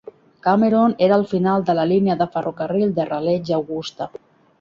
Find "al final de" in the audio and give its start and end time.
1.17-1.75